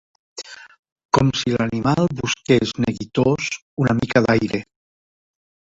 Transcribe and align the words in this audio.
Com 1.17 1.29
si 1.41 1.53
l'animal 1.57 2.09
busqués 2.23 2.75
neguitós 2.87 3.53
una 3.87 3.99
mica 4.03 4.27
d'aire. 4.29 4.67